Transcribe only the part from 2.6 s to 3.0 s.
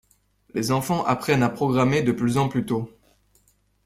tôt.